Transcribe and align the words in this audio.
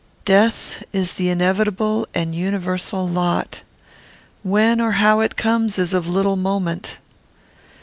"Death 0.25 0.83
is 0.91 1.13
the 1.13 1.29
inevitable 1.29 2.07
and 2.15 2.33
universal 2.33 3.07
lot. 3.07 3.61
When 4.41 4.81
or 4.81 4.93
how 4.93 5.19
it 5.19 5.35
comes, 5.35 5.77
is 5.77 5.93
of 5.93 6.07
little 6.07 6.35
moment. 6.35 6.97